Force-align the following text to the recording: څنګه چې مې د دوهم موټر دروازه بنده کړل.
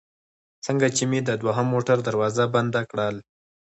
څنګه 0.65 0.87
چې 0.95 1.03
مې 1.09 1.19
د 1.23 1.29
دوهم 1.41 1.67
موټر 1.73 1.97
دروازه 2.07 2.43
بنده 2.53 2.81
کړل. 2.91 3.15